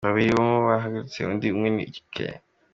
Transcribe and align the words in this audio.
Babiri 0.05 0.31
muri 0.37 0.51
bo 0.53 0.59
barashatse, 0.67 1.17
undi 1.31 1.47
umwe 1.55 1.67
yiga 1.73 1.85
i 2.01 2.05
Kigali. 2.05 2.37